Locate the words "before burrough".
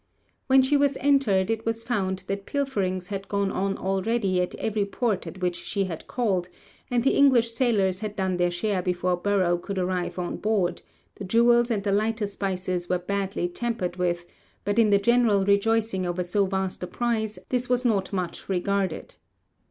8.81-9.59